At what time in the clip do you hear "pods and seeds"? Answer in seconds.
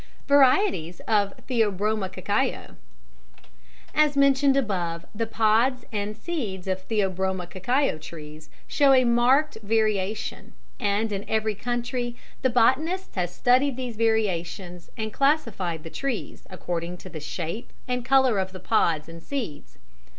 5.27-6.65, 18.59-19.77